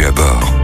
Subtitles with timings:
[0.00, 0.61] à bord.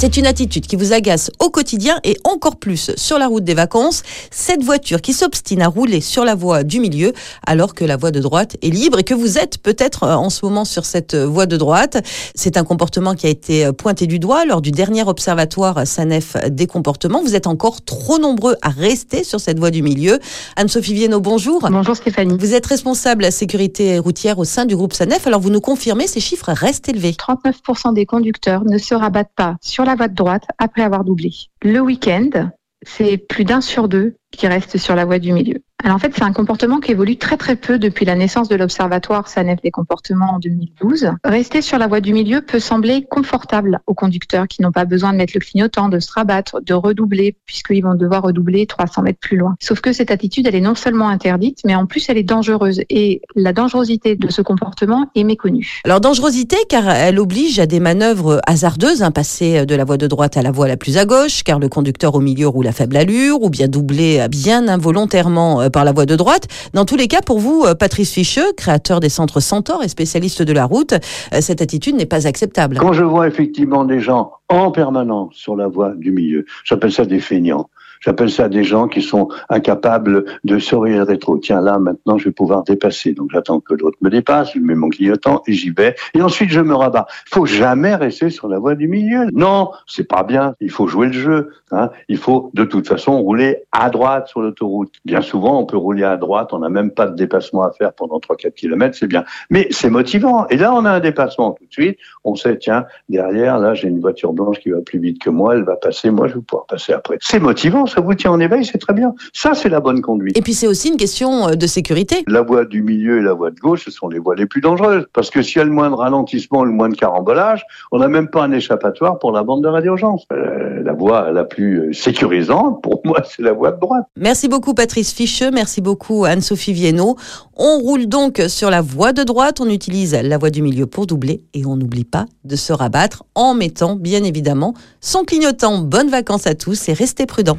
[0.00, 3.52] C'est une attitude qui vous agace au quotidien et encore plus sur la route des
[3.52, 4.02] vacances.
[4.30, 7.12] Cette voiture qui s'obstine à rouler sur la voie du milieu
[7.46, 10.30] alors que la voie de droite est libre et que vous êtes peut-être euh, en
[10.30, 12.02] ce moment sur cette euh, voie de droite.
[12.34, 16.34] C'est un comportement qui a été euh, pointé du doigt lors du dernier observatoire SANEF
[16.48, 17.20] des comportements.
[17.20, 20.18] Vous êtes encore trop nombreux à rester sur cette voie du milieu.
[20.56, 21.68] Anne-Sophie Viennot, bonjour.
[21.70, 22.38] Bonjour Stéphanie.
[22.40, 25.26] Vous êtes responsable à sécurité routière au sein du groupe SANEF.
[25.26, 27.12] Alors vous nous confirmez, ces chiffres restent élevés.
[27.12, 31.30] 39% des conducteurs ne se rabattent pas sur la voie de droite après avoir doublé.
[31.62, 32.50] Le week-end,
[32.82, 35.60] c'est plus d'un sur deux qui reste sur la voie du milieu.
[35.82, 38.56] Alors en fait, c'est un comportement qui évolue très très peu depuis la naissance de
[38.56, 41.12] l'Observatoire SANEF des comportements en 2012.
[41.24, 45.12] Rester sur la voie du milieu peut sembler confortable aux conducteurs qui n'ont pas besoin
[45.12, 49.18] de mettre le clignotant, de se rabattre, de redoubler, puisqu'ils vont devoir redoubler 300 mètres
[49.20, 49.56] plus loin.
[49.58, 52.82] Sauf que cette attitude, elle est non seulement interdite, mais en plus elle est dangereuse.
[52.90, 55.80] Et la dangerosité de ce comportement est méconnue.
[55.84, 60.06] Alors dangerosité car elle oblige à des manœuvres hasardeuses, hein, passer de la voie de
[60.06, 62.72] droite à la voie la plus à gauche, car le conducteur au milieu roule à
[62.72, 66.46] faible allure, ou bien doubler bien involontairement par la voie de droite.
[66.74, 70.42] Dans tous les cas, pour vous, euh, Patrice Ficheux, créateur des centres Centaure et spécialiste
[70.42, 72.76] de la route, euh, cette attitude n'est pas acceptable.
[72.78, 77.04] Quand je vois effectivement des gens en permanence sur la voie du milieu, j'appelle ça
[77.04, 77.68] des feignants.
[78.00, 81.38] J'appelle ça des gens qui sont incapables de sourire rétro.
[81.38, 83.12] Tiens, là, maintenant, je vais pouvoir dépasser.
[83.12, 85.94] Donc, j'attends que l'autre me dépasse, je mets mon clignotant et j'y vais.
[86.14, 87.06] Et ensuite, je me rabats.
[87.30, 89.26] Faut jamais rester sur la voie du milieu.
[89.32, 90.54] Non, c'est pas bien.
[90.60, 91.50] Il faut jouer le jeu.
[91.72, 91.90] Hein.
[92.08, 94.94] Il faut, de toute façon, rouler à droite sur l'autoroute.
[95.04, 96.52] Bien souvent, on peut rouler à droite.
[96.52, 98.96] On n'a même pas de dépassement à faire pendant 3-4 kilomètres.
[98.96, 99.24] C'est bien.
[99.50, 100.46] Mais c'est motivant.
[100.48, 101.98] Et là, on a un dépassement tout de suite.
[102.24, 105.54] On sait, tiens, derrière, là, j'ai une voiture blanche qui va plus vite que moi.
[105.54, 106.10] Elle va passer.
[106.10, 107.18] Moi, je vais pouvoir passer après.
[107.20, 109.14] C'est motivant ça vous tient en éveil, c'est très bien.
[109.32, 110.36] Ça, c'est la bonne conduite.
[110.36, 112.24] Et puis c'est aussi une question euh, de sécurité.
[112.26, 114.60] La voie du milieu et la voie de gauche, ce sont les voies les plus
[114.60, 115.06] dangereuses.
[115.12, 118.08] Parce que s'il y a le moins de ralentissement, le moins de carambolage, on n'a
[118.08, 120.24] même pas un échappatoire pour la bande de radio-urgence.
[120.32, 124.04] Euh, la voie la plus euh, sécurisante, pour moi, c'est la voie de droite.
[124.16, 127.16] Merci beaucoup Patrice Ficheux, merci beaucoup Anne-Sophie Viennot.
[127.56, 131.06] On roule donc sur la voie de droite, on utilise la voie du milieu pour
[131.06, 135.78] doubler et on n'oublie pas de se rabattre en mettant bien évidemment son clignotant.
[135.78, 137.58] Bonnes vacances à tous et restez prudents.